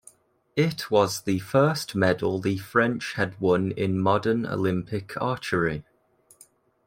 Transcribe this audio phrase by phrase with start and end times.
[0.55, 5.83] It was the first medal the French had won in modern Olympic archery.